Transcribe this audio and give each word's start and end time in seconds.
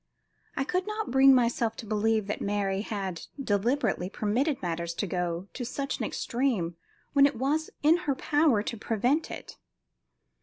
I 0.57 0.63
could 0.63 0.87
not 0.87 1.11
bring 1.11 1.35
myself 1.35 1.75
to 1.75 1.85
believe 1.85 2.25
that 2.25 2.41
Mary 2.41 2.81
had 2.81 3.27
deliberately 3.39 4.09
permitted 4.09 4.59
matters 4.59 4.95
to 4.95 5.05
go 5.05 5.47
to 5.53 5.63
such 5.63 5.99
an 5.99 6.05
extreme 6.05 6.75
when 7.13 7.27
it 7.27 7.35
was 7.35 7.69
in 7.83 7.97
her 7.97 8.15
power 8.15 8.63
to 8.63 8.77
prevent 8.77 9.29
it. 9.29 9.57